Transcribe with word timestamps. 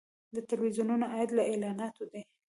د 0.35 0.37
تلویزیونونو 0.49 1.05
عاید 1.13 1.29
له 1.37 1.43
اعلاناتو 1.51 2.03
دی 2.11 2.21